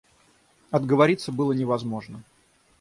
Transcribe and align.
Отговориться 0.71 1.31
было 1.31 1.51
невозможно. 1.53 2.23